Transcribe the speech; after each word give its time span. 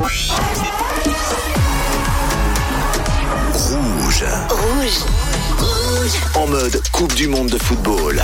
Rouge. 0.00 0.32
Rouge. 3.52 4.24
Rouge. 5.58 6.12
En 6.34 6.46
mode 6.46 6.80
Coupe 6.90 7.14
du 7.14 7.28
Monde 7.28 7.50
de 7.50 7.58
football. 7.58 8.22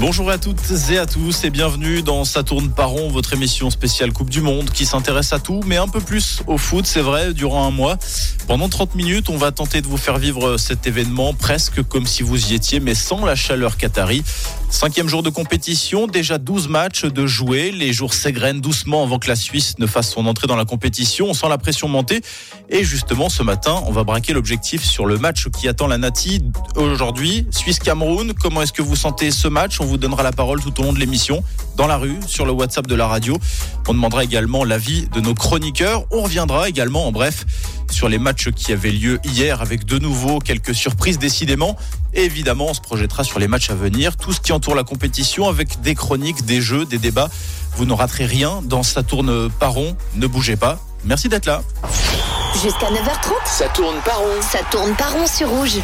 Bonjour 0.00 0.30
à 0.30 0.38
toutes 0.38 0.58
et 0.90 0.98
à 0.98 1.04
tous 1.04 1.44
et 1.44 1.50
bienvenue 1.50 2.02
dans 2.02 2.24
Ça 2.24 2.42
tourne 2.42 2.70
par 2.70 2.90
rond, 2.90 3.10
votre 3.10 3.34
émission 3.34 3.68
spéciale 3.68 4.12
Coupe 4.12 4.30
du 4.30 4.40
Monde 4.40 4.70
qui 4.70 4.86
s'intéresse 4.86 5.32
à 5.34 5.38
tout, 5.38 5.60
mais 5.66 5.76
un 5.76 5.88
peu 5.88 6.00
plus 6.00 6.40
au 6.46 6.56
foot, 6.56 6.86
c'est 6.86 7.00
vrai, 7.00 7.34
durant 7.34 7.66
un 7.66 7.70
mois. 7.70 7.98
Pendant 8.46 8.68
30 8.68 8.94
minutes, 8.94 9.28
on 9.28 9.36
va 9.36 9.52
tenter 9.52 9.82
de 9.82 9.86
vous 9.86 9.96
faire 9.96 10.18
vivre 10.18 10.56
cet 10.56 10.86
événement 10.86 11.34
presque 11.34 11.82
comme 11.82 12.06
si 12.06 12.22
vous 12.22 12.52
y 12.52 12.54
étiez, 12.54 12.80
mais 12.80 12.94
sans 12.94 13.24
la 13.24 13.34
chaleur 13.34 13.76
qatari. 13.76 14.22
Cinquième 14.68 15.08
jour 15.08 15.22
de 15.22 15.30
compétition, 15.30 16.06
déjà 16.06 16.38
12 16.38 16.68
matchs 16.68 17.04
de 17.04 17.26
jouer. 17.26 17.70
Les 17.70 17.92
jours 17.92 18.12
s'égrènent 18.12 18.60
doucement 18.60 19.04
avant 19.04 19.18
que 19.18 19.28
la 19.28 19.36
Suisse 19.36 19.78
ne 19.78 19.86
fasse 19.86 20.10
son 20.10 20.26
entrée 20.26 20.46
dans 20.48 20.56
la 20.56 20.64
compétition. 20.64 21.26
On 21.28 21.34
sent 21.34 21.48
la 21.48 21.56
pression 21.56 21.88
monter. 21.88 22.20
Et 22.68 22.84
justement, 22.84 23.28
ce 23.28 23.42
matin, 23.42 23.80
on 23.86 23.92
va 23.92 24.04
braquer 24.04 24.32
l'objectif 24.32 24.84
sur 24.84 25.06
le 25.06 25.18
match 25.18 25.48
qui 25.48 25.68
attend 25.68 25.86
la 25.86 25.98
Nati 25.98 26.42
aujourd'hui. 26.74 27.46
Suisse-Cameroun, 27.50 28.34
comment 28.34 28.60
est-ce 28.60 28.72
que 28.72 28.82
vous 28.82 28.96
sentez 28.96 29.30
ce 29.30 29.48
match? 29.48 29.80
On 29.80 29.84
vous 29.86 29.98
donnera 29.98 30.22
la 30.22 30.32
parole 30.32 30.60
tout 30.60 30.78
au 30.80 30.82
long 30.82 30.92
de 30.92 30.98
l'émission, 30.98 31.42
dans 31.76 31.86
la 31.86 31.96
rue, 31.96 32.18
sur 32.26 32.44
le 32.44 32.52
WhatsApp 32.52 32.86
de 32.86 32.94
la 32.94 33.06
radio. 33.06 33.38
On 33.88 33.94
demandera 33.94 34.24
également 34.24 34.64
l'avis 34.64 35.08
de 35.08 35.20
nos 35.20 35.34
chroniqueurs. 35.34 36.04
On 36.10 36.22
reviendra 36.22 36.68
également, 36.68 37.06
en 37.06 37.12
bref, 37.12 37.46
sur 37.90 38.08
les 38.08 38.18
matchs 38.18 38.50
qui 38.50 38.72
avaient 38.72 38.90
lieu 38.90 39.20
hier 39.24 39.62
avec 39.62 39.84
de 39.84 39.98
nouveau 39.98 40.38
quelques 40.40 40.74
surprises 40.74 41.18
décidément. 41.18 41.76
Et 42.16 42.24
évidemment, 42.24 42.66
on 42.70 42.74
se 42.74 42.80
projettera 42.80 43.24
sur 43.24 43.38
les 43.38 43.46
matchs 43.46 43.68
à 43.68 43.74
venir, 43.74 44.16
tout 44.16 44.32
ce 44.32 44.40
qui 44.40 44.52
entoure 44.52 44.74
la 44.74 44.84
compétition 44.84 45.48
avec 45.48 45.82
des 45.82 45.94
chroniques, 45.94 46.46
des 46.46 46.62
jeux, 46.62 46.86
des 46.86 46.96
débats. 46.98 47.28
Vous 47.76 47.84
ne 47.84 47.92
raterez 47.92 48.24
rien 48.24 48.62
dans 48.64 48.82
Ça 48.82 49.02
tourne 49.02 49.50
par 49.50 49.72
rond. 49.72 49.94
Ne 50.14 50.26
bougez 50.26 50.56
pas. 50.56 50.78
Merci 51.04 51.28
d'être 51.28 51.44
là. 51.44 51.62
Jusqu'à 52.54 52.86
9h30, 52.86 53.32
Ça 53.44 53.68
tourne 53.68 53.96
par 54.02 54.18
rond. 54.18 54.40
ça 54.40 54.60
tourne 54.70 54.94
par 54.96 55.12
rond 55.12 55.26
sur 55.26 55.50
Rouge. 55.50 55.76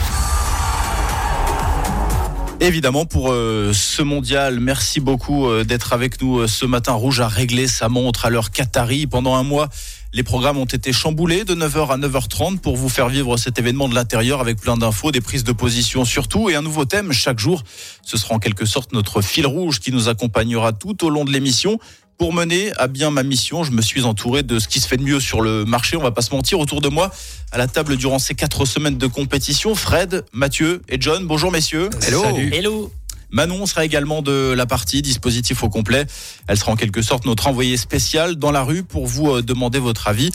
Évidemment, 2.63 3.07
pour 3.07 3.33
euh, 3.33 3.73
ce 3.73 4.03
mondial, 4.03 4.61
merci 4.61 5.01
beaucoup 5.01 5.49
euh, 5.49 5.65
d'être 5.65 5.93
avec 5.93 6.23
nous 6.23 6.39
euh, 6.39 6.47
ce 6.47 6.65
matin. 6.65 6.93
Rouge 6.93 7.19
a 7.19 7.27
réglé 7.27 7.67
sa 7.67 7.89
montre 7.89 8.25
à 8.25 8.31
l'heure 8.31 8.53
Qatari. 8.53 9.09
Pendant 9.09 9.35
un 9.35 9.43
mois, 9.43 9.69
les 10.13 10.23
programmes 10.23 10.59
ont 10.59 10.65
été 10.65 10.93
chamboulés 10.93 11.45
de 11.45 11.57
9h 11.57 11.91
à 11.91 11.97
9h30 11.97 12.61
pour 12.61 12.77
vous 12.77 12.89
faire 12.89 13.09
vivre 13.09 13.37
cet 13.37 13.59
événement 13.59 13.89
de 13.89 13.97
l'intérieur 13.97 14.41
avec 14.41 14.61
plein 14.61 14.77
d'infos, 14.77 15.11
des 15.11 15.21
prises 15.21 15.43
de 15.43 15.51
position 15.51 16.05
surtout 16.05 16.51
et 16.51 16.55
un 16.55 16.63
nouveau 16.63 16.85
thème 16.85 17.11
chaque 17.13 17.41
jour. 17.41 17.65
Ce 18.05 18.17
sera 18.17 18.37
en 18.37 18.39
quelque 18.39 18.65
sorte 18.65 18.93
notre 18.93 19.23
fil 19.23 19.45
rouge 19.45 19.81
qui 19.81 19.91
nous 19.91 20.09
accompagnera 20.09 20.73
tout 20.73 21.05
au 21.05 21.11
long 21.11 21.25
de 21.25 21.33
l'émission. 21.33 21.81
Pour 22.19 22.33
mener 22.33 22.73
à 22.77 22.87
bien 22.87 23.11
ma 23.11 23.23
mission, 23.23 23.65
je 23.65 23.73
me 23.73 23.83
suis 23.83 24.05
entouré 24.05 24.43
de 24.43 24.59
ce 24.59 24.69
qui 24.69 24.81
se 24.81 24.87
fait 24.87 24.97
de 24.97 25.03
mieux 25.03 25.21
sur 25.21 25.41
le 25.41 25.65
marché. 25.65 25.97
On 25.97 26.03
va 26.03 26.13
pas 26.13 26.23
se 26.23 26.33
mentir. 26.35 26.61
Autour 26.61 26.81
de 26.81 26.89
moi, 26.89 27.11
à 27.51 27.59
la 27.59 27.67
table 27.67 27.97
durant 27.97 28.19
ces 28.19 28.35
quatre 28.35 28.65
semaines 28.65 28.99
de 28.99 29.07
compétition, 29.07 29.75
Fred, 29.75 30.25
Mathieu 30.33 30.83
et 30.89 31.01
John. 31.01 31.27
Bonjour 31.27 31.51
messieurs. 31.51 31.91
Hello. 32.07 32.25
Hello. 32.53 32.93
Manon 33.31 33.65
sera 33.65 33.85
également 33.85 34.21
de 34.21 34.53
la 34.53 34.67
partie, 34.67 35.01
dispositif 35.03 35.63
au 35.65 35.71
complet. 35.71 36.07
Elle 36.47 36.59
sera 36.59 36.73
en 36.73 36.77
quelque 36.77 37.01
sorte 37.03 37.25
notre 37.25 37.49
envoyée 37.49 37.79
spéciale 37.79 38.37
dans 38.37 38.51
la 38.53 38.63
rue 38.63 38.83
pour 38.83 39.07
vous 39.07 39.31
euh, 39.31 39.43
demander 39.43 39.79
votre 39.79 40.07
avis. 40.07 40.31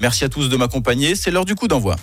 Merci 0.00 0.24
à 0.24 0.28
tous 0.28 0.48
de 0.48 0.56
m'accompagner. 0.56 1.14
C'est 1.14 1.30
l'heure 1.30 1.44
du 1.44 1.54
coup 1.54 1.68
d'envoi. 1.68 1.96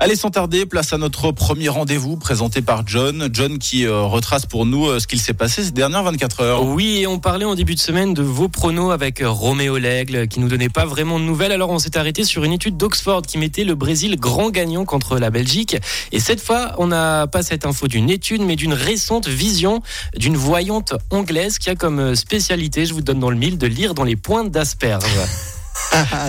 Allez, 0.00 0.14
sans 0.14 0.30
tarder, 0.30 0.64
place 0.64 0.92
à 0.92 0.96
notre 0.96 1.32
premier 1.32 1.68
rendez-vous 1.68 2.16
présenté 2.16 2.62
par 2.62 2.86
John. 2.86 3.28
John 3.32 3.58
qui 3.58 3.84
euh, 3.84 4.02
retrace 4.02 4.46
pour 4.46 4.64
nous 4.64 4.86
euh, 4.86 5.00
ce 5.00 5.08
qu'il 5.08 5.20
s'est 5.20 5.34
passé 5.34 5.64
ces 5.64 5.72
dernières 5.72 6.04
24 6.04 6.40
heures. 6.40 6.64
Oui, 6.64 6.98
et 7.00 7.08
on 7.08 7.18
parlait 7.18 7.44
en 7.44 7.56
début 7.56 7.74
de 7.74 7.80
semaine 7.80 8.14
de 8.14 8.22
vos 8.22 8.46
pronos 8.46 8.92
avec 8.92 9.20
Roméo 9.24 9.76
Lègle, 9.76 10.28
qui 10.28 10.38
nous 10.38 10.46
donnait 10.46 10.68
pas 10.68 10.84
vraiment 10.84 11.18
de 11.18 11.24
nouvelles. 11.24 11.50
Alors 11.50 11.70
on 11.70 11.80
s'est 11.80 11.98
arrêté 11.98 12.22
sur 12.22 12.44
une 12.44 12.52
étude 12.52 12.76
d'Oxford 12.76 13.22
qui 13.22 13.38
mettait 13.38 13.64
le 13.64 13.74
Brésil 13.74 14.14
grand 14.20 14.50
gagnant 14.50 14.84
contre 14.84 15.18
la 15.18 15.30
Belgique. 15.30 15.76
Et 16.12 16.20
cette 16.20 16.40
fois, 16.40 16.76
on 16.78 16.86
n'a 16.86 17.26
pas 17.26 17.42
cette 17.42 17.66
info 17.66 17.88
d'une 17.88 18.08
étude, 18.08 18.42
mais 18.42 18.54
d'une 18.54 18.74
récente 18.74 19.26
vision 19.26 19.82
d'une 20.16 20.36
voyante 20.36 20.94
anglaise 21.10 21.58
qui 21.58 21.70
a 21.70 21.74
comme 21.74 22.14
spécialité, 22.14 22.86
je 22.86 22.94
vous 22.94 23.02
donne 23.02 23.18
dans 23.18 23.30
le 23.30 23.36
mille, 23.36 23.58
de 23.58 23.66
lire 23.66 23.94
dans 23.94 24.04
les 24.04 24.16
pointes 24.16 24.52
d'asperges. 24.52 25.02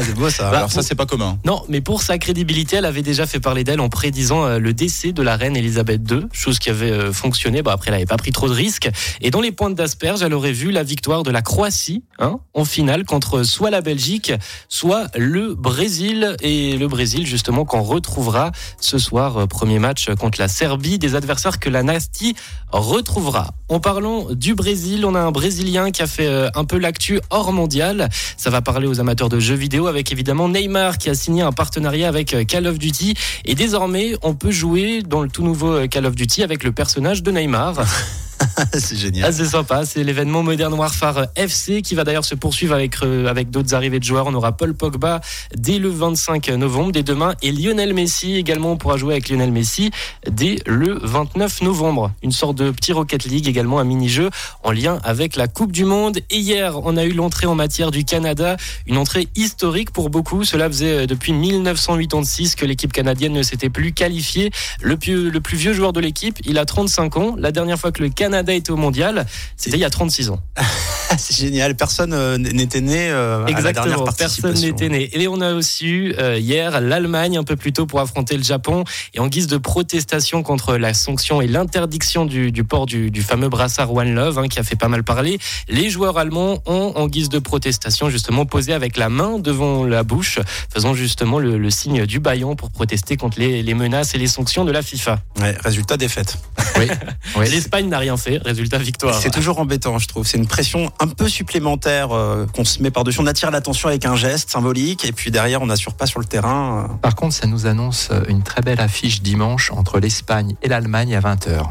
c'est 0.04 0.16
beau 0.16 0.30
ça. 0.30 0.50
Bah, 0.50 0.58
Alors 0.58 0.72
ça, 0.72 0.82
c'est 0.82 0.96
pas 0.96 1.06
commun. 1.06 1.38
Non, 1.46 1.64
mais 1.70 1.82
pour 1.82 2.02
sa 2.02 2.18
crédibilité, 2.18 2.78
elle 2.78 2.86
avait 2.86 3.02
déjà 3.02 3.26
fait 3.26 3.40
parler 3.40 3.64
d'elle 3.64 3.80
en 3.80 3.90
prédisant 3.90 4.46
euh, 4.46 4.60
le 4.60 4.74
décès 4.74 5.12
de 5.12 5.22
la 5.22 5.36
reine 5.36 5.56
Elisabeth 5.56 6.02
II, 6.10 6.26
chose 6.32 6.60
qui 6.60 6.70
avait 6.70 6.92
euh, 6.92 7.12
fonctionné. 7.12 7.62
Bon, 7.62 7.72
après, 7.72 7.90
elle 7.90 7.96
n'avait 7.96 8.06
pas 8.06 8.18
pris 8.18 8.32
trop 8.32 8.48
de 8.48 8.54
risques. 8.54 8.90
Et 9.22 9.32
dans 9.32 9.42
les 9.42 9.52
pointes 9.52 9.76
d'asperges, 9.76 10.22
elle 10.22 10.34
aurait 10.34 10.52
vu 10.52 10.72
la 10.72 10.84
victoire 10.84 11.24
de 11.24 11.32
la 11.32 11.42
Croatie 11.42 12.04
hein, 12.20 12.40
en 12.54 12.66
finale 12.66 13.06
contre 13.06 13.44
soit 13.44 13.70
la 13.70 13.82
Belgique, 13.82 14.34
soit 14.68 15.08
le 15.16 15.56
Brésil. 15.56 16.36
Et 16.42 16.78
le 16.78 16.88
Brésil, 16.88 17.26
justement, 17.26 17.66
qu'on 17.66 17.82
retrouvera 17.82 18.52
ce 18.80 18.98
soir, 18.98 19.38
euh, 19.38 19.46
premier 19.46 19.80
match 19.80 20.10
contre 20.16 20.40
la 20.40 20.48
Serbie, 20.48 21.00
des 21.00 21.16
adversaires 21.16 21.60
que 21.60 21.70
la 21.70 21.84
Nasty 21.84 22.36
retrouvera. 22.72 23.52
En 23.68 23.80
parlant 23.80 24.28
du 24.32 24.56
Brésil, 24.56 25.06
on 25.06 25.16
a 25.16 25.20
un 25.20 25.32
Brésilien 25.32 25.92
qui 25.92 26.02
a 26.02 26.08
fait 26.08 26.28
euh, 26.28 26.50
un 26.56 26.66
peu 26.66 26.78
l'actu 26.78 27.20
hors 27.30 27.52
mondial. 27.54 28.10
Ça 28.38 28.50
va 28.50 28.62
parler 28.62 28.88
aux 28.88 29.00
amateurs 29.00 29.30
de 29.30 29.40
jeux 29.50 29.56
vidéo 29.56 29.88
avec 29.88 30.12
évidemment 30.12 30.48
Neymar 30.48 31.00
qui 31.00 31.10
a 31.10 31.16
signé 31.16 31.42
un 31.42 31.52
partenariat 31.52 32.08
avec 32.08 32.36
euh, 32.36 32.44
Call 32.44 32.68
of 32.68 32.78
Duty 32.78 33.16
et 33.46 33.56
désormais 33.56 34.14
on 34.22 34.36
peut 34.36 34.52
jouer 34.52 35.02
dans 35.02 35.24
le 35.24 35.30
tout 35.30 35.42
nouveau 35.42 35.72
euh, 35.72 35.88
Call 35.88 36.06
of 36.06 36.14
Duty 36.14 36.44
avec 36.44 36.64
le 36.64 36.72
personnage 36.72 37.24
de 37.24 37.32
Neymar. 37.32 37.84
c'est 38.74 38.96
Ah, 38.96 38.98
génial. 38.98 39.34
c'est 39.34 39.46
sympa, 39.46 39.86
c'est 39.86 40.04
l'événement 40.04 40.44
Modern 40.44 40.74
Warfare 40.74 41.28
FC 41.36 41.82
qui 41.82 41.96
va 41.96 42.04
d'ailleurs 42.04 42.26
se 42.26 42.36
poursuivre 42.36 42.74
avec, 42.74 43.02
euh, 43.04 43.28
avec 43.28 43.50
d'autres 43.50 43.74
arrivées 43.76 44.00
de 44.00 44.04
joueurs. 44.04 44.28
On 44.28 44.34
aura 44.34 44.54
Paul 44.56 44.74
Pogba 44.74 45.20
dès 45.56 45.78
le 45.78 45.90
25 45.90 46.48
novembre, 46.50 46.92
dès 46.94 47.04
demain, 47.04 47.34
et 47.42 47.52
Lionel 47.52 47.94
Messi 47.94 48.36
également. 48.36 48.72
On 48.72 48.78
pourra 48.78 48.98
jouer 48.98 49.14
avec 49.16 49.30
Lionel 49.30 49.52
Messi 49.52 49.92
dès 50.30 50.60
le 50.66 51.00
29 51.02 51.62
novembre. 51.64 52.12
Une 52.24 52.32
sorte 52.32 52.58
de 52.58 52.72
petit 52.72 52.94
Rocket 52.94 53.26
League 53.26 53.48
également, 53.48 53.80
un 53.80 53.84
mini-jeu 53.84 54.30
en 54.64 54.72
lien 54.72 55.00
avec 55.04 55.36
la 55.36 55.48
Coupe 55.48 55.72
du 55.74 55.84
Monde. 55.86 56.20
Et 56.30 56.38
hier, 56.38 56.80
on 56.84 56.96
a 56.96 57.04
eu 57.04 57.12
l'entrée 57.12 57.48
en 57.48 57.56
matière 57.56 57.92
du 57.92 58.06
Canada, 58.06 58.56
une 58.88 58.98
entrée 58.98 59.28
historique 59.36 59.92
pour 59.92 60.10
beaucoup. 60.10 60.44
Cela 60.46 60.68
faisait 60.68 61.04
euh, 61.04 61.06
depuis 61.08 61.34
1986 61.34 62.56
que 62.56 62.66
l'équipe 62.66 62.94
canadienne 62.94 63.34
ne 63.34 63.44
s'était 63.44 63.70
plus 63.70 63.92
qualifiée. 63.92 64.52
Le 64.82 64.96
plus, 64.98 65.30
le 65.30 65.42
plus 65.42 65.58
vieux 65.58 65.74
joueur 65.74 65.92
de 65.94 66.00
l'équipe, 66.00 66.38
il 66.46 66.58
a 66.58 66.66
35 66.66 67.18
ans. 67.18 67.36
La 67.38 67.52
dernière 67.52 67.78
fois 67.78 67.92
que 67.92 68.02
le 68.02 68.10
Canada 68.10 68.29
était 68.34 68.72
au 68.72 68.78
mondial, 68.78 69.26
c'était 69.58 69.78
il 69.78 69.82
y 69.82 69.86
a 69.86 69.90
36 69.90 70.30
ans. 70.30 70.40
C'est 71.18 71.36
génial. 71.36 71.76
Personne 71.76 72.14
euh, 72.14 72.38
n'était 72.38 72.82
né 72.82 73.10
euh, 73.10 73.46
à 73.46 73.50
la 73.50 73.74
dernière 73.74 73.96
Exactement, 73.96 74.06
personne 74.18 74.54
n'était 74.54 74.90
né. 74.90 75.10
Et 75.14 75.28
on 75.28 75.42
a 75.42 75.54
aussi 75.54 75.88
eu 75.88 76.14
euh, 76.20 76.38
hier 76.38 76.80
l'Allemagne 76.82 77.38
un 77.38 77.44
peu 77.44 77.56
plus 77.56 77.74
tôt 77.74 77.86
pour 77.86 78.00
affronter 78.00 78.38
le 78.38 78.44
Japon. 78.44 78.84
Et 79.14 79.20
en 79.20 79.28
guise 79.28 79.48
de 79.48 79.58
protestation 79.58 80.44
contre 80.44 80.78
la 80.78 80.94
sanction 80.94 81.42
et 81.42 81.48
l'interdiction 81.48 82.26
du, 82.26 82.52
du 82.52 82.64
port 82.64 82.86
du, 82.86 83.10
du 83.10 83.22
fameux 83.24 83.50
brassard 83.50 83.94
One 83.94 84.14
Love, 84.14 84.38
hein, 84.40 84.48
qui 84.48 84.60
a 84.60 84.64
fait 84.64 84.76
pas 84.76 84.88
mal 84.88 85.04
parler, 85.04 85.40
les 85.68 85.90
joueurs 85.90 86.18
allemands 86.18 86.62
ont, 86.66 86.94
en 86.96 87.08
guise 87.08 87.30
de 87.30 87.40
protestation, 87.40 88.10
justement 88.10 88.46
posé 88.46 88.74
avec 88.74 88.98
la 88.98 89.10
main 89.10 89.40
devant 89.40 89.84
la 89.84 90.04
bouche, 90.04 90.40
faisant 90.72 90.94
justement 90.94 91.40
le, 91.40 91.58
le 91.58 91.70
signe 91.70 92.06
du 92.06 92.20
baillon 92.20 92.56
pour 92.56 92.70
protester 92.70 93.18
contre 93.18 93.40
les, 93.40 93.64
les 93.64 93.74
menaces 93.74 94.14
et 94.14 94.18
les 94.18 94.28
sanctions 94.28 94.66
de 94.66 94.72
la 94.72 94.82
FIFA. 94.82 95.20
Ouais, 95.40 95.56
résultat 95.64 95.98
défaite. 95.98 96.38
L'Espagne 97.40 97.90
n'a 97.90 98.00
rien 98.00 98.18
fait, 98.18 98.19
résultat 98.46 98.78
victoire. 98.78 99.14
C'est 99.20 99.30
toujours 99.32 99.60
embêtant, 99.60 99.98
je 100.00 100.08
trouve. 100.08 100.26
C'est 100.28 100.38
une 100.38 100.48
pression 100.48 100.92
un 101.00 101.08
peu 101.08 101.28
supplémentaire 101.30 102.12
euh, 102.12 102.46
qu'on 102.48 102.66
se 102.66 102.82
met 102.82 102.92
par-dessus. 102.92 103.20
On 103.22 103.28
attire 103.28 103.52
l'attention 103.52 103.90
avec 103.90 104.06
un 104.06 104.16
geste 104.16 104.50
symbolique 104.50 105.06
et 105.06 105.12
puis 105.12 105.32
derrière, 105.32 105.62
on 105.62 105.66
n'assure 105.68 105.94
pas 105.94 106.06
sur 106.06 106.20
le 106.20 106.26
terrain. 106.26 106.86
euh. 106.90 106.94
Par 107.02 107.16
contre, 107.16 107.36
ça 107.36 107.48
nous 107.48 107.66
annonce 107.66 108.10
une 108.28 108.44
très 108.44 108.62
belle 108.62 108.80
affiche 108.82 109.22
dimanche 109.22 109.72
entre 109.72 110.00
l'Espagne 110.00 110.56
et 110.62 110.68
l'Allemagne 110.68 111.16
à 111.16 111.22
20h. 111.22 111.64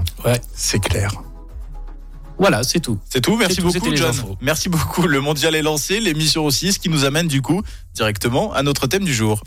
C'est 0.55 0.81
clair. 0.81 1.13
Voilà, 2.39 2.63
c'est 2.63 2.79
tout. 2.79 2.99
C'est 3.11 3.21
tout, 3.21 3.37
merci 3.37 3.57
tout, 3.57 3.73
beaucoup 3.73 3.95
John. 3.97 4.11
infos. 4.11 4.37
Merci 4.41 4.69
beaucoup. 4.69 5.03
Le 5.09 5.21
mondial 5.21 5.57
est 5.57 5.63
lancé, 5.63 5.99
l'émission 5.99 6.45
aussi, 6.45 6.73
ce 6.73 6.79
qui 6.79 6.89
nous 6.89 7.05
amène 7.05 7.27
du 7.27 7.43
coup 7.43 7.63
directement 7.95 8.53
à 8.53 8.63
notre 8.63 8.87
thème 8.87 9.03
du 9.05 9.13
jour. 9.13 9.43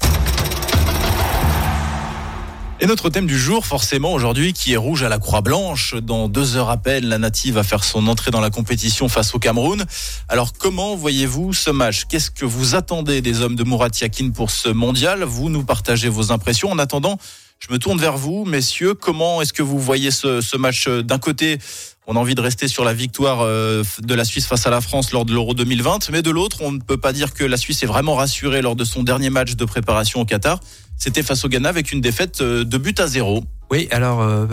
Et 2.84 2.88
notre 2.88 3.12
thème 3.12 3.28
du 3.28 3.38
jour, 3.38 3.68
forcément, 3.68 4.12
aujourd'hui, 4.12 4.54
qui 4.54 4.74
est 4.74 4.78
rouge 4.78 5.04
à 5.04 5.10
la 5.10 5.20
Croix 5.20 5.42
Blanche. 5.42 5.94
Dans 5.94 6.28
deux 6.28 6.56
heures 6.56 6.72
à 6.72 6.78
peine, 6.78 7.06
la 7.06 7.20
native 7.20 7.54
va 7.54 7.64
faire 7.64 7.84
son 7.84 8.08
entrée 8.08 8.32
dans 8.32 8.42
la 8.42 8.50
compétition 8.50 9.08
face 9.08 9.36
au 9.36 9.40
Cameroun. 9.40 9.86
Alors, 10.30 10.54
comment 10.58 10.96
voyez-vous 10.96 11.54
ce 11.54 11.70
match? 11.70 12.06
Qu'est-ce 12.10 12.32
que 12.32 12.44
vous 12.44 12.74
attendez 12.74 13.22
des 13.22 13.42
hommes 13.42 13.56
de 13.56 13.64
Mourat 13.64 13.90
Yakin 14.02 14.32
pour 14.32 14.50
ce 14.50 14.68
mondial? 14.68 15.24
Vous 15.24 15.52
nous 15.52 15.64
partagez 15.64 16.10
vos 16.10 16.32
impressions. 16.32 16.72
En 16.72 16.80
attendant, 16.80 17.20
je 17.60 17.72
me 17.72 17.78
tourne 17.78 18.00
vers 18.00 18.18
vous, 18.18 18.46
messieurs. 18.46 18.96
Comment 18.96 19.44
est-ce 19.44 19.54
que 19.54 19.62
vous 19.62 19.78
voyez 19.78 20.10
ce, 20.10 20.58
match? 20.58 20.88
D'un 20.88 21.20
côté, 21.20 21.60
on 22.08 22.16
a 22.16 22.20
envie 22.20 22.34
de 22.34 22.42
rester 22.42 22.68
sur 22.68 22.84
la 22.84 22.96
victoire 22.96 23.42
euh, 23.42 23.84
de 24.00 24.16
la 24.16 24.26
Suisse 24.26 24.48
face 24.48 24.66
à 24.66 24.72
la 24.72 24.82
France 24.82 25.12
lors 25.12 25.26
de 25.26 25.34
l'Euro 25.34 25.54
2020, 25.54 26.10
mais 26.10 26.24
de 26.24 26.32
l'autre, 26.32 26.58
on 26.62 26.72
ne 26.72 26.80
peut 26.80 26.98
pas 26.98 27.14
dire 27.14 27.36
que 27.36 27.44
la 27.44 27.58
Suisse 27.58 27.84
est 27.84 27.86
vraiment 27.86 28.16
rassurée 28.16 28.64
lors 28.64 28.76
de 28.76 28.86
son 28.86 29.04
dernier 29.04 29.30
match 29.30 29.56
de 29.56 29.66
préparation 29.66 30.22
au 30.22 30.26
Qatar. 30.26 30.60
C'était 31.02 31.24
face 31.24 31.44
au 31.46 31.50
Ghana 31.50 31.68
avec 31.68 31.92
une 31.92 32.00
défaite 32.00 32.42
euh, 32.42 32.64
de 32.64 32.78
but 32.78 33.00
à 33.00 33.08
zéro. 33.08 33.44
Oui, 33.72 33.88
alors 33.90 34.22
euh, 34.22 34.46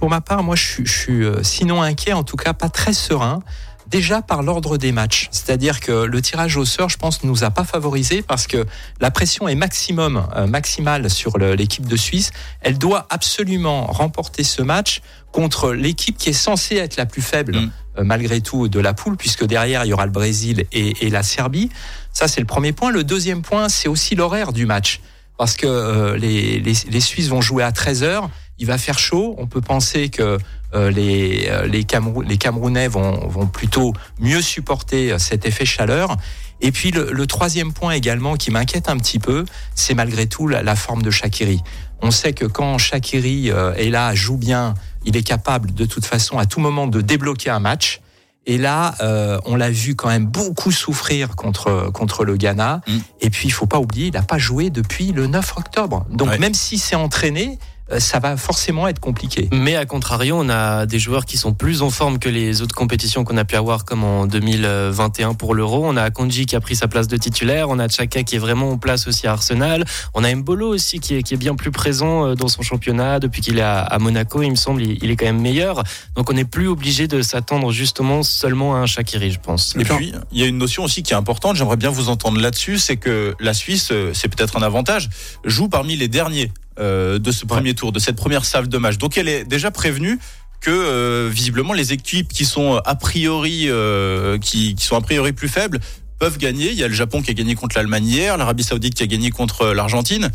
pour 0.00 0.10
ma 0.10 0.20
part, 0.20 0.42
moi 0.42 0.56
je 0.56 0.64
suis, 0.64 0.84
je 0.86 0.98
suis, 0.98 1.24
euh, 1.24 1.44
sinon 1.44 1.80
inquiet, 1.80 2.12
en 2.12 2.24
tout 2.24 2.36
cas 2.36 2.54
pas 2.54 2.68
très 2.68 2.92
serein. 2.92 3.38
déjà 3.86 4.22
par 4.22 4.42
l'ordre 4.42 4.78
des 4.78 4.90
matchs. 4.90 5.28
C'est-à-dire 5.30 5.78
que 5.78 5.92
le 6.06 6.22
tirage 6.22 6.56
au 6.56 6.64
sort, 6.64 6.88
je 6.88 6.96
pense, 6.96 7.22
ne 7.22 7.28
nous 7.28 7.44
a 7.44 7.50
pas 7.50 7.62
favorisé 7.64 8.22
parce 8.22 8.46
que 8.46 8.64
la 9.00 9.10
pression 9.10 9.46
est 9.48 9.54
maximum, 9.54 10.26
euh, 10.34 10.46
maximale 10.46 11.08
sur 11.10 11.36
l'équipe 11.38 11.86
de 11.86 11.96
Suisse. 11.96 12.30
Elle 12.62 12.78
doit 12.78 13.06
absolument 13.10 13.84
remporter 13.86 14.44
ce 14.44 14.62
match 14.62 15.02
contre 15.30 15.72
l'équipe 15.72 16.16
qui 16.16 16.30
est 16.30 16.40
censée 16.48 16.76
être 16.76 16.96
la 16.96 17.06
plus 17.06 17.22
faible, 17.22 17.54
Mm. 17.56 17.70
euh, 17.98 18.04
malgré 18.04 18.40
tout, 18.40 18.68
de 18.68 18.80
la 18.80 18.94
poule, 18.94 19.16
puisque 19.16 19.44
derrière, 19.44 19.84
il 19.84 19.88
y 19.88 19.92
aura 19.92 20.06
le 20.06 20.12
Brésil 20.12 20.64
et, 20.72 21.06
et 21.06 21.10
la 21.10 21.22
Serbie. 21.22 21.68
Ça, 22.12 22.26
c'est 22.28 22.40
le 22.40 22.46
premier 22.46 22.72
point. 22.72 22.90
Le 22.90 23.04
deuxième 23.04 23.42
point, 23.42 23.68
c'est 23.68 23.88
aussi 23.88 24.14
l'horaire 24.16 24.52
du 24.52 24.64
match. 24.64 25.00
Parce 25.38 25.56
que 25.56 25.66
euh, 25.66 26.16
les, 26.16 26.60
les, 26.60 26.74
les 26.90 27.00
Suisses 27.00 27.28
vont 27.28 27.40
jouer 27.40 27.62
à 27.62 27.72
13 27.72 28.02
heures. 28.02 28.30
Il 28.58 28.66
va 28.66 28.78
faire 28.78 28.98
chaud. 28.98 29.34
On 29.38 29.46
peut 29.46 29.60
penser 29.60 30.08
que 30.08 30.38
euh, 30.74 30.90
les, 30.90 31.48
euh, 31.48 31.66
les, 31.66 31.84
les 32.26 32.36
Camerounais 32.38 32.88
vont, 32.88 33.28
vont 33.28 33.46
plutôt 33.46 33.92
mieux 34.20 34.40
supporter 34.40 35.12
euh, 35.12 35.18
cet 35.18 35.44
effet 35.46 35.64
chaleur. 35.64 36.16
Et 36.60 36.70
puis 36.70 36.92
le, 36.92 37.10
le 37.12 37.26
troisième 37.26 37.72
point 37.72 37.92
également 37.92 38.36
qui 38.36 38.50
m'inquiète 38.50 38.88
un 38.88 38.96
petit 38.96 39.18
peu, 39.18 39.44
c'est 39.74 39.94
malgré 39.94 40.26
tout 40.26 40.46
la, 40.46 40.62
la 40.62 40.76
forme 40.76 41.02
de 41.02 41.10
Shakiri. 41.10 41.60
On 42.00 42.10
sait 42.10 42.32
que 42.32 42.44
quand 42.44 42.78
Shakiri 42.78 43.50
euh, 43.50 43.74
est 43.74 43.90
là, 43.90 44.14
joue 44.14 44.36
bien, 44.36 44.74
il 45.04 45.16
est 45.16 45.22
capable 45.22 45.74
de 45.74 45.84
toute 45.84 46.06
façon 46.06 46.38
à 46.38 46.46
tout 46.46 46.60
moment 46.60 46.86
de 46.86 47.00
débloquer 47.00 47.50
un 47.50 47.60
match. 47.60 48.00
Et 48.46 48.58
là, 48.58 48.94
euh, 49.00 49.38
on 49.44 49.54
l'a 49.54 49.70
vu 49.70 49.94
quand 49.94 50.08
même 50.08 50.26
beaucoup 50.26 50.72
souffrir 50.72 51.36
contre 51.36 51.90
contre 51.92 52.24
le 52.24 52.36
Ghana. 52.36 52.80
Mm. 52.86 52.98
Et 53.20 53.30
puis, 53.30 53.48
il 53.48 53.52
faut 53.52 53.66
pas 53.66 53.78
oublier, 53.78 54.08
il 54.08 54.12
n'a 54.14 54.22
pas 54.22 54.38
joué 54.38 54.70
depuis 54.70 55.12
le 55.12 55.26
9 55.28 55.54
octobre. 55.56 56.04
Donc, 56.10 56.28
Ouais. 56.28 56.38
même 56.38 56.54
si 56.54 56.78
c'est 56.78 56.96
entraîné, 56.96 57.58
ça 57.98 58.18
va 58.18 58.36
forcément 58.36 58.88
être 58.88 59.00
compliqué. 59.00 59.48
Mais 59.52 59.76
à 59.76 59.86
contrario, 59.86 60.36
on 60.38 60.48
a 60.48 60.86
des 60.86 60.98
joueurs 60.98 61.24
qui 61.24 61.36
sont 61.36 61.54
plus 61.54 61.82
en 61.82 61.90
forme 61.90 62.18
que 62.18 62.28
les 62.28 62.62
autres 62.62 62.74
compétitions 62.74 63.24
qu'on 63.24 63.36
a 63.36 63.44
pu 63.44 63.56
avoir, 63.56 63.84
comme 63.84 64.04
en 64.04 64.26
2021 64.26 65.34
pour 65.34 65.54
l'Euro. 65.54 65.86
On 65.86 65.96
a 65.96 66.10
Konji 66.10 66.46
qui 66.46 66.56
a 66.56 66.60
pris 66.60 66.76
sa 66.76 66.88
place 66.88 67.08
de 67.08 67.16
titulaire. 67.16 67.68
On 67.70 67.78
a 67.78 67.88
Chaka 67.88 68.22
qui 68.22 68.36
est 68.36 68.38
vraiment 68.38 68.70
en 68.70 68.78
place 68.78 69.06
aussi 69.06 69.26
à 69.26 69.32
Arsenal. 69.32 69.84
On 70.14 70.24
a 70.24 70.34
Mbolo 70.34 70.68
aussi 70.68 71.00
qui 71.00 71.14
est, 71.14 71.22
qui 71.22 71.34
est 71.34 71.38
bien 71.38 71.54
plus 71.54 71.70
présent 71.70 72.26
euh, 72.26 72.34
dans 72.34 72.48
son 72.48 72.62
championnat 72.62 73.20
depuis 73.20 73.40
qu'il 73.40 73.58
est 73.58 73.62
à, 73.62 73.80
à 73.80 73.98
Monaco. 73.98 74.42
Il 74.42 74.50
me 74.50 74.56
semble, 74.56 74.82
il, 74.82 74.98
il 75.02 75.10
est 75.10 75.16
quand 75.16 75.26
même 75.26 75.40
meilleur. 75.40 75.82
Donc 76.16 76.30
on 76.30 76.34
n'est 76.34 76.44
plus 76.44 76.68
obligé 76.68 77.08
de 77.08 77.22
s'attendre 77.22 77.72
justement 77.72 78.22
seulement 78.22 78.74
à 78.74 78.78
un 78.78 78.86
Shakiri, 78.86 79.30
je 79.30 79.40
pense. 79.40 79.74
Et 79.78 79.84
puis, 79.84 80.12
il 80.32 80.40
y 80.40 80.42
a 80.42 80.46
une 80.46 80.58
notion 80.58 80.84
aussi 80.84 81.02
qui 81.02 81.12
est 81.12 81.16
importante, 81.16 81.56
j'aimerais 81.56 81.76
bien 81.76 81.90
vous 81.90 82.08
entendre 82.08 82.40
là-dessus, 82.40 82.78
c'est 82.78 82.96
que 82.96 83.34
la 83.40 83.54
Suisse, 83.54 83.90
euh, 83.92 84.12
c'est 84.14 84.28
peut-être 84.28 84.56
un 84.56 84.62
avantage, 84.62 85.08
joue 85.44 85.68
parmi 85.68 85.96
les 85.96 86.08
derniers 86.08 86.52
euh, 86.78 87.18
de 87.18 87.30
ce 87.30 87.44
premier 87.46 87.74
tour, 87.74 87.92
de 87.92 87.98
cette 87.98 88.16
première 88.16 88.44
salve 88.44 88.68
de 88.68 88.78
match. 88.78 88.98
Donc 88.98 89.18
elle 89.18 89.28
est 89.28 89.44
déjà 89.44 89.70
prévenue 89.70 90.18
que 90.62 90.70
euh, 90.70 91.28
visiblement 91.30 91.72
les 91.72 91.92
équipes 91.92 92.28
qui 92.28 92.44
sont 92.44 92.80
a 92.84 92.94
priori 92.94 93.64
euh, 93.66 94.38
qui, 94.38 94.74
qui 94.74 94.84
sont 94.86 94.96
a 94.96 95.00
priori 95.00 95.32
plus 95.32 95.48
faibles 95.48 95.80
peuvent 96.18 96.38
gagner. 96.38 96.70
Il 96.70 96.78
y 96.78 96.84
a 96.84 96.88
le 96.88 96.94
Japon 96.94 97.20
qui 97.20 97.30
a 97.30 97.34
gagné 97.34 97.56
contre 97.56 97.76
l'Allemagne 97.76 98.06
hier, 98.06 98.36
l'Arabie 98.36 98.62
Saoudite 98.62 98.94
qui 98.94 99.02
a 99.02 99.06
gagné 99.06 99.30
contre 99.30 99.62
euh, 99.62 99.74
l'Argentine. 99.74 100.30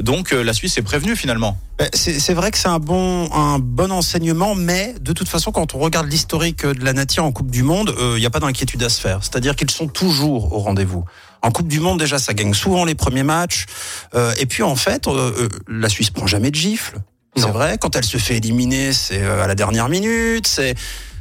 Donc 0.00 0.32
euh, 0.32 0.42
la 0.42 0.54
Suisse 0.54 0.78
est 0.78 0.82
prévenue 0.82 1.16
finalement. 1.16 1.58
Ben, 1.78 1.88
C'est 1.92 2.20
c'est 2.20 2.32
vrai 2.32 2.52
que 2.52 2.58
c'est 2.58 2.68
un 2.68 2.78
bon, 2.78 3.28
un 3.32 3.58
bon 3.58 3.90
enseignement, 3.90 4.54
mais 4.54 4.94
de 5.00 5.12
toute 5.12 5.28
façon, 5.28 5.50
quand 5.50 5.74
on 5.74 5.78
regarde 5.78 6.08
l'historique 6.08 6.64
de 6.64 6.84
la 6.84 6.92
nature 6.92 7.24
en 7.24 7.32
Coupe 7.32 7.50
du 7.50 7.62
Monde, 7.62 7.94
il 7.98 8.20
n'y 8.20 8.26
a 8.26 8.30
pas 8.30 8.40
d'inquiétude 8.40 8.82
à 8.84 8.88
se 8.88 9.00
faire. 9.00 9.18
C'est-à-dire 9.20 9.54
qu'ils 9.54 9.70
sont 9.70 9.88
toujours 9.88 10.52
au 10.54 10.60
rendez-vous. 10.60 11.04
En 11.42 11.50
Coupe 11.50 11.68
du 11.68 11.80
Monde, 11.80 11.98
déjà, 11.98 12.18
ça 12.18 12.34
gagne 12.34 12.54
souvent 12.54 12.84
les 12.84 12.94
premiers 12.94 13.24
matchs. 13.24 13.66
Euh, 14.14 14.32
et 14.38 14.46
puis, 14.46 14.62
en 14.62 14.76
fait, 14.76 15.08
euh, 15.08 15.32
euh, 15.36 15.48
la 15.68 15.88
Suisse 15.88 16.10
prend 16.10 16.26
jamais 16.26 16.50
de 16.50 16.56
gifle. 16.56 16.98
C'est 17.34 17.50
vrai, 17.50 17.78
quand 17.80 17.96
elle 17.96 18.04
se 18.04 18.18
fait 18.18 18.36
éliminer, 18.36 18.92
c'est 18.92 19.22
euh, 19.22 19.42
à 19.42 19.46
la 19.46 19.54
dernière 19.54 19.88
minute. 19.88 20.46
C'est 20.46 20.74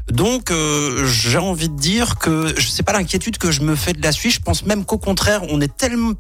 donc 0.09 0.51
euh, 0.51 1.05
j'ai 1.05 1.37
envie 1.37 1.69
de 1.69 1.77
dire 1.77 2.17
que 2.17 2.53
je 2.57 2.67
sais 2.67 2.83
pas 2.83 2.93
l'inquiétude 2.93 3.37
que 3.37 3.51
je 3.51 3.61
me 3.61 3.75
fais 3.75 3.93
de 3.93 4.01
la 4.01 4.11
Suisse. 4.11 4.35
Je 4.35 4.39
pense 4.39 4.65
même 4.65 4.85
qu'au 4.85 4.97
contraire, 4.97 5.41
on 5.49 5.61
est 5.61 5.75
tellement 5.75 6.15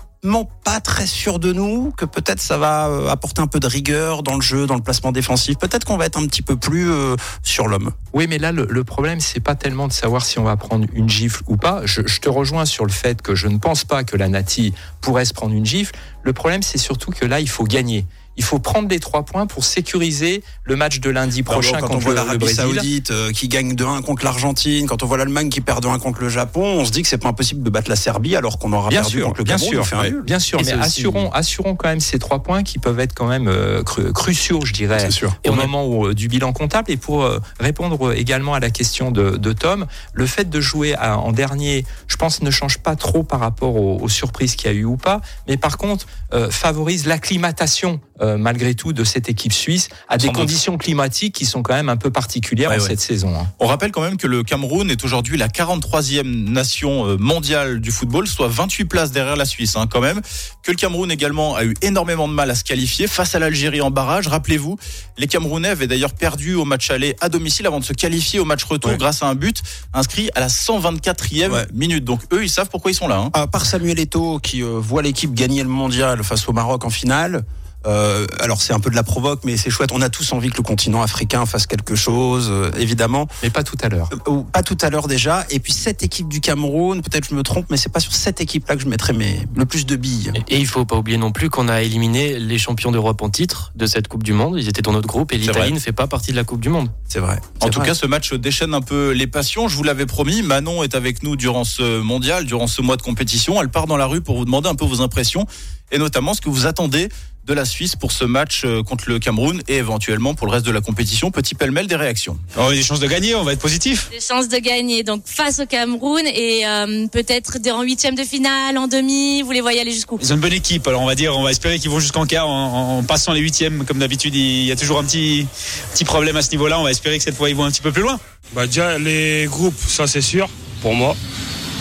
pas 0.63 0.79
très 0.79 1.07
sûr 1.07 1.39
de 1.39 1.51
nous 1.51 1.91
que 1.97 2.05
peut-être 2.05 2.39
ça 2.39 2.57
va 2.57 2.87
euh, 2.87 3.07
apporter 3.09 3.41
un 3.41 3.47
peu 3.47 3.59
de 3.59 3.67
rigueur 3.67 4.23
dans 4.23 4.35
le 4.35 4.41
jeu, 4.41 4.67
dans 4.67 4.75
le 4.75 4.81
placement 4.81 5.11
défensif. 5.11 5.57
Peut-être 5.57 5.85
qu'on 5.85 5.97
va 5.97 6.05
être 6.05 6.19
un 6.19 6.27
petit 6.27 6.41
peu 6.41 6.55
plus 6.55 6.91
euh, 6.91 7.15
sur 7.43 7.67
l'homme. 7.67 7.91
Oui, 8.13 8.27
mais 8.27 8.37
là, 8.37 8.51
le, 8.51 8.83
problème, 8.83 9.19
c'est 9.19 9.39
pas 9.39 9.55
tellement 9.55 9.87
de 9.87 9.93
savoir 9.93 10.23
si 10.25 10.37
on 10.37 10.43
va 10.43 10.55
prendre 10.57 10.85
une 10.93 11.09
gifle 11.09 11.41
ou 11.47 11.57
pas. 11.57 11.81
Je, 11.85 12.01
je 12.05 12.19
te 12.19 12.29
rejoins 12.29 12.65
sur 12.65 12.85
le 12.85 12.91
fait 12.91 13.21
que 13.21 13.35
je 13.35 13.47
ne 13.47 13.57
pense 13.57 13.83
pas 13.83 14.03
que 14.03 14.15
la 14.15 14.27
Nati 14.27 14.73
pourrait 15.01 15.25
se 15.25 15.33
prendre 15.33 15.53
une 15.53 15.65
gifle. 15.65 15.93
Le 16.23 16.33
problème, 16.33 16.61
c'est 16.61 16.77
surtout 16.77 17.11
que 17.11 17.25
là, 17.25 17.39
il 17.39 17.49
faut 17.49 17.63
gagner. 17.63 18.05
Il 18.37 18.43
faut 18.43 18.59
prendre 18.59 18.87
les 18.89 18.99
trois 18.99 19.23
points 19.23 19.45
pour 19.45 19.65
sécuriser 19.65 20.43
le 20.63 20.75
match 20.75 20.99
de 20.99 21.09
lundi 21.09 21.43
prochain 21.43 21.79
quand 21.79 21.87
on 21.87 21.89
contre 21.95 22.03
voit 22.03 22.13
le, 22.13 22.19
le 22.19 22.25
l'Arabie. 22.25 22.53
Saoudite 22.53 23.11
euh, 23.11 23.31
qui 23.31 23.47
gagne 23.47 23.73
2-1 23.73 24.01
contre 24.01 24.23
l'Argentine, 24.23 24.87
quand 24.87 25.03
on 25.03 25.05
voit 25.05 25.17
l'Allemagne 25.17 25.49
qui 25.49 25.59
perd 25.61 25.83
2-1 25.85 25.99
contre 25.99 26.21
le 26.21 26.29
Japon, 26.29 26.63
on 26.63 26.85
se 26.85 26.91
dit 26.91 27.01
que 27.01 27.07
c'est 27.07 27.17
pas 27.17 27.29
impossible 27.29 27.61
de 27.63 27.69
battre 27.69 27.89
la 27.89 27.95
Serbie 27.95 28.35
alors 28.35 28.57
qu'on 28.57 28.71
aura 28.73 28.89
Bien 28.89 29.01
perdu 29.01 29.17
sûr, 29.17 29.25
contre 29.27 29.37
le 29.39 29.43
bien 29.43 29.57
Cameroun. 29.57 29.83
sûr, 29.83 29.97
on 29.97 30.01
ouais. 30.01 30.13
bien 30.23 30.39
sûr, 30.39 30.59
Et 30.59 30.63
mais 30.63 30.73
aussi- 30.73 30.81
assurons, 30.81 31.29
assurons 31.31 31.75
quand 31.75 31.89
même 31.89 31.99
ces 31.99 32.19
trois 32.19 32.41
points 32.41 32.63
qui 32.63 32.79
peuvent 32.79 32.99
être 32.99 33.13
quand 33.13 33.27
même 33.27 33.47
euh, 33.47 33.83
cru- 33.83 34.11
cruciaux, 34.13 34.61
je 34.63 34.73
dirais, 34.73 35.07
au 35.47 35.51
on 35.51 35.55
moment 35.55 35.85
où, 35.85 36.07
euh, 36.07 36.13
du 36.13 36.27
bilan 36.27 36.53
comptable. 36.53 36.89
Et 36.91 36.97
pour 36.97 37.23
euh, 37.23 37.39
répondre 37.59 38.13
également 38.13 38.53
à 38.53 38.59
la 38.59 38.69
question 38.69 39.11
de, 39.11 39.31
de 39.37 39.53
Tom, 39.53 39.85
le 40.13 40.25
fait 40.25 40.49
de 40.49 40.61
jouer 40.61 40.95
à- 40.95 41.17
en 41.17 41.31
dernier, 41.31 41.85
je 42.07 42.15
pense, 42.15 42.41
ne 42.41 42.49
change 42.51 42.77
pas 42.79 42.95
trop 42.95 43.23
par 43.23 43.39
rapport 43.41 43.75
aux, 43.75 43.97
aux 44.01 44.09
surprises 44.09 44.55
qu'il 44.55 44.71
y 44.71 44.73
a 44.73 44.77
eu 44.77 44.85
ou 44.85 44.97
pas, 44.97 45.21
mais 45.47 45.57
par 45.57 45.77
contre 45.77 46.05
euh, 46.33 46.49
favorise 46.49 47.05
l'acclimatation 47.07 47.99
euh, 48.21 48.37
malgré 48.37 48.75
tout 48.75 48.93
de 48.93 49.03
cette 49.03 49.29
équipe 49.29 49.53
suisse 49.53 49.89
à 50.07 50.17
des 50.17 50.27
doute. 50.27 50.35
conditions 50.35 50.77
climatiques 50.77 51.33
qui 51.35 51.45
sont 51.45 51.61
quand 51.63 51.73
même 51.73 51.89
un 51.89 51.97
peu 51.97 52.11
particulières 52.11 52.69
Ouais, 52.69 52.77
en 52.77 52.81
ouais. 52.81 52.87
cette 52.87 52.99
saison. 52.99 53.33
hein. 53.35 53.47
On 53.59 53.67
rappelle 53.67 53.91
quand 53.91 54.01
même 54.01 54.17
que 54.17 54.27
le 54.27 54.43
Cameroun 54.43 54.89
est 54.91 55.03
aujourd'hui 55.03 55.37
la 55.37 55.47
43e 55.47 56.23
nation 56.23 57.07
euh, 57.07 57.17
mondiale 57.17 57.79
du 57.81 57.91
football, 57.91 58.27
soit 58.27 58.47
28 58.47 58.85
places 58.85 59.11
derrière 59.11 59.35
la 59.35 59.45
Suisse 59.45 59.75
hein, 59.75 59.87
quand 59.89 60.01
même. 60.01 60.21
Que 60.63 60.71
le 60.71 60.77
Cameroun 60.77 61.11
également 61.11 61.55
a 61.55 61.63
eu 61.65 61.73
énormément 61.81 62.27
de 62.27 62.33
mal 62.33 62.49
à 62.51 62.55
se 62.55 62.63
qualifier 62.63 63.07
face 63.07 63.35
à 63.35 63.39
l'Algérie 63.39 63.81
en 63.81 63.91
barrage. 63.91 64.27
Rappelez-vous, 64.27 64.77
les 65.17 65.27
Camerounais 65.27 65.69
avaient 65.69 65.87
d'ailleurs 65.87 66.13
perdu 66.13 66.53
au 66.55 66.65
match 66.65 66.91
aller 66.91 67.15
à 67.21 67.29
domicile 67.29 67.65
avant 67.67 67.79
de 67.79 67.85
se 67.85 67.93
qualifier 67.93 68.39
au 68.39 68.45
match 68.45 68.63
retour 68.63 68.91
Ouais. 68.91 68.97
grâce 68.97 69.23
à 69.23 69.27
un 69.27 69.35
but 69.35 69.61
inscrit 69.93 70.29
à 70.35 70.39
la 70.39 70.49
124e 70.49 71.51
Ouais. 71.51 71.65
minute. 71.73 72.03
Donc 72.03 72.21
eux, 72.33 72.43
ils 72.43 72.49
savent 72.49 72.69
pourquoi 72.69 72.91
ils 72.91 72.95
sont 72.95 73.07
là. 73.07 73.17
hein. 73.17 73.29
À 73.33 73.47
part 73.47 73.65
Samuel 73.65 73.99
Eto'o 73.99 74.39
qui 74.39 74.61
euh, 74.63 74.79
voit 74.79 75.01
l'équipe 75.01 75.33
gagner 75.33 75.63
le 75.63 75.69
mondial 75.69 76.23
face 76.23 76.47
au 76.47 76.53
Maroc 76.53 76.85
en 76.85 76.89
finale. 76.89 77.43
Euh, 77.85 78.27
alors 78.39 78.61
c'est 78.61 78.73
un 78.73 78.79
peu 78.79 78.89
de 78.89 78.95
la 78.95 79.03
provoque, 79.03 79.41
mais 79.43 79.57
c'est 79.57 79.69
chouette. 79.69 79.91
On 79.93 80.01
a 80.01 80.09
tous 80.09 80.33
envie 80.33 80.49
que 80.49 80.57
le 80.57 80.63
continent 80.63 81.01
africain 81.01 81.45
fasse 81.45 81.65
quelque 81.65 81.95
chose, 81.95 82.47
euh, 82.49 82.71
évidemment. 82.77 83.27
Mais 83.41 83.49
pas 83.49 83.63
tout 83.63 83.77
à 83.81 83.89
l'heure. 83.89 84.09
Euh, 84.13 84.31
ou 84.31 84.43
pas 84.43 84.63
tout 84.63 84.77
à 84.81 84.89
l'heure 84.89 85.07
déjà. 85.07 85.45
Et 85.49 85.59
puis 85.59 85.73
cette 85.73 86.03
équipe 86.03 86.27
du 86.27 86.41
Cameroun, 86.41 87.01
peut-être 87.01 87.27
je 87.29 87.35
me 87.35 87.43
trompe, 87.43 87.65
mais 87.69 87.77
c'est 87.77 87.91
pas 87.91 87.99
sur 87.99 88.13
cette 88.13 88.39
équipe-là 88.41 88.75
que 88.75 88.81
je 88.81 88.87
mettrais 88.87 89.13
mes, 89.13 89.39
le 89.55 89.65
plus 89.65 89.85
de 89.85 89.95
billes. 89.95 90.31
Et 90.47 90.59
il 90.59 90.67
faut 90.67 90.85
pas 90.85 90.95
oublier 90.95 91.17
non 91.17 91.31
plus 91.31 91.49
qu'on 91.49 91.67
a 91.67 91.81
éliminé 91.81 92.39
les 92.39 92.57
champions 92.57 92.91
d'Europe 92.91 93.21
en 93.21 93.29
titre 93.29 93.71
de 93.75 93.85
cette 93.85 94.07
Coupe 94.07 94.23
du 94.23 94.33
Monde. 94.33 94.55
Ils 94.59 94.69
étaient 94.69 94.81
dans 94.81 94.93
notre 94.93 95.07
groupe 95.07 95.33
et 95.33 95.37
l'Italie 95.37 95.73
ne 95.73 95.79
fait 95.79 95.91
pas 95.91 96.07
partie 96.07 96.31
de 96.31 96.35
la 96.35 96.43
Coupe 96.43 96.61
du 96.61 96.69
Monde. 96.69 96.89
C'est 97.07 97.19
vrai. 97.19 97.39
En 97.61 97.69
tout 97.69 97.79
vrai. 97.79 97.89
cas, 97.89 97.93
ce 97.95 98.05
match 98.05 98.33
déchaîne 98.33 98.73
un 98.73 98.81
peu 98.81 99.11
les 99.11 99.27
passions. 99.27 99.67
Je 99.67 99.75
vous 99.75 99.83
l'avais 99.83 100.05
promis. 100.05 100.43
Manon 100.43 100.83
est 100.83 100.95
avec 100.95 101.23
nous 101.23 101.35
durant 101.35 101.63
ce 101.63 101.99
mondial, 101.99 102.45
durant 102.45 102.67
ce 102.67 102.81
mois 102.81 102.97
de 102.97 103.01
compétition. 103.01 103.61
Elle 103.61 103.69
part 103.69 103.87
dans 103.87 103.97
la 103.97 104.05
rue 104.05 104.21
pour 104.21 104.37
vous 104.37 104.45
demander 104.45 104.69
un 104.69 104.75
peu 104.75 104.85
vos 104.85 105.01
impressions 105.01 105.47
et 105.91 105.97
notamment 105.97 106.33
ce 106.33 106.41
que 106.41 106.49
vous 106.49 106.65
attendez 106.65 107.09
de 107.45 107.53
la 107.53 107.65
Suisse 107.65 107.95
pour 107.95 108.11
ce 108.11 108.23
match 108.23 108.61
euh, 108.65 108.83
contre 108.83 109.05
le 109.09 109.17
Cameroun 109.19 109.61
et 109.67 109.77
éventuellement 109.77 110.35
pour 110.35 110.47
le 110.47 110.53
reste 110.53 110.65
de 110.65 110.71
la 110.71 110.81
compétition. 110.81 111.31
Petit 111.31 111.55
pêle-mêle 111.55 111.87
des 111.87 111.95
réactions. 111.95 112.37
On 112.55 112.67
a 112.67 112.71
des 112.71 112.83
chances 112.83 112.99
de 112.99 113.07
gagner, 113.07 113.33
on 113.35 113.43
va 113.43 113.53
être 113.53 113.59
positif. 113.59 114.09
Des 114.11 114.19
chances 114.19 114.47
de 114.47 114.57
gagner 114.57 115.03
donc 115.03 115.23
face 115.25 115.59
au 115.59 115.65
Cameroun 115.65 116.23
et 116.27 116.65
euh, 116.65 117.07
peut-être 117.07 117.57
en 117.71 117.81
huitième 117.81 118.15
de 118.15 118.23
finale, 118.23 118.77
en 118.77 118.87
demi. 118.87 119.41
Vous 119.41 119.51
les 119.51 119.61
voyez 119.61 119.81
aller 119.81 119.91
jusqu'où? 119.91 120.19
Ils 120.21 120.31
ont 120.31 120.35
une 120.35 120.41
bonne 120.41 120.53
équipe, 120.53 120.87
alors 120.87 121.01
on 121.01 121.07
va 121.07 121.15
dire, 121.15 121.35
on 121.35 121.43
va 121.43 121.51
espérer 121.51 121.79
qu'ils 121.79 121.89
vont 121.89 121.99
jusqu'en 121.99 122.25
quart 122.25 122.47
en, 122.47 122.99
en 122.99 123.03
passant 123.03 123.33
les 123.33 123.41
huitièmes. 123.41 123.85
Comme 123.85 123.99
d'habitude, 123.99 124.35
il 124.35 124.65
y 124.65 124.71
a 124.71 124.75
toujours 124.75 124.99
un 124.99 125.03
petit, 125.03 125.47
petit 125.93 126.05
problème 126.05 126.37
à 126.37 126.41
ce 126.41 126.51
niveau-là. 126.51 126.79
On 126.79 126.83
va 126.83 126.91
espérer 126.91 127.17
que 127.17 127.23
cette 127.23 127.35
fois 127.35 127.49
ils 127.49 127.55
vont 127.55 127.65
un 127.65 127.71
petit 127.71 127.81
peu 127.81 127.91
plus 127.91 128.03
loin. 128.03 128.19
Bah 128.53 128.67
déjà 128.67 128.97
les 128.97 129.45
groupes, 129.45 129.77
ça 129.87 130.07
c'est 130.07 130.21
sûr 130.21 130.49
pour 130.81 130.93
moi. 130.93 131.15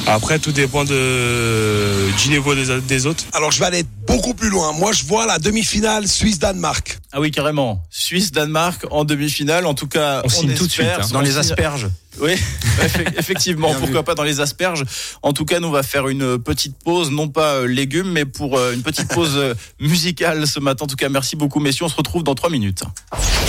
Après 0.06 0.38
tout 0.38 0.50
dépend 0.52 0.84
de, 0.84 2.10
du 2.22 2.28
niveau 2.30 2.54
des, 2.54 2.80
des 2.80 3.06
autres. 3.06 3.24
Alors 3.32 3.52
je 3.52 3.60
vais 3.60 3.66
aller 3.66 3.84
beaucoup 4.06 4.34
plus 4.34 4.48
loin. 4.50 4.72
Moi 4.72 4.92
je 4.92 5.04
vois 5.04 5.26
la 5.26 5.38
demi-finale 5.38 6.08
Suisse-Danemark. 6.08 6.98
Ah 7.12 7.20
oui, 7.20 7.30
carrément. 7.30 7.82
Suisse-Danemark 7.90 8.86
en 8.90 9.04
demi-finale. 9.04 9.66
En 9.66 9.74
tout 9.74 9.86
cas, 9.88 10.22
On 10.24 10.28
signe 10.28 10.54
tout 10.54 10.66
de 10.66 10.72
suite, 10.72 10.86
hein. 10.86 11.06
Dans 11.12 11.18
On 11.18 11.22
les 11.22 11.30
signe- 11.30 11.40
asperges. 11.40 11.88
Oui, 12.20 12.32
effe- 12.82 13.18
effectivement. 13.18 13.68
Bien 13.68 13.76
vu. 13.76 13.82
pourquoi 13.82 14.02
pas 14.02 14.14
dans 14.14 14.24
les 14.24 14.40
asperges. 14.40 14.84
En 15.22 15.32
tout 15.32 15.44
cas, 15.44 15.58
nous 15.60 15.68
on 15.68 15.72
va 15.72 15.82
faire 15.84 16.08
une 16.08 16.38
petite 16.38 16.76
pause, 16.84 17.10
non 17.10 17.28
pas 17.28 17.54
euh, 17.54 17.66
légumes, 17.66 18.10
mais 18.10 18.24
pour 18.24 18.58
euh, 18.58 18.72
une 18.74 18.82
petite 18.82 19.08
pause 19.08 19.34
euh, 19.36 19.54
musicale 19.80 20.46
ce 20.46 20.58
matin. 20.60 20.84
En 20.84 20.88
tout 20.88 20.96
cas, 20.96 21.08
merci 21.08 21.36
beaucoup, 21.36 21.60
messieurs. 21.60 21.84
On 21.86 21.88
se 21.88 21.94
retrouve 21.96 22.22
dans 22.24 22.34
trois 22.34 22.50
minutes. 22.50 22.82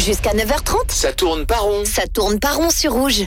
Jusqu'à 0.05 0.31
9h30, 0.33 0.75
Ça 0.89 1.11
tourne 1.11 1.45
par 1.45 1.63
rond. 1.63 1.83
ça 1.85 2.03
tourne 2.07 2.39
par 2.39 2.57
rond 2.57 2.69
sur 2.69 2.93
rouge. 2.93 3.19